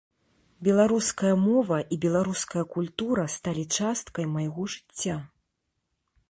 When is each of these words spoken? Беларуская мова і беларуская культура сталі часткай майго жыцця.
Беларуская 0.67 1.33
мова 1.47 1.77
і 1.95 1.99
беларуская 2.05 2.63
культура 2.77 3.27
сталі 3.35 3.65
часткай 3.81 4.25
майго 4.35 4.61
жыцця. 4.79 5.15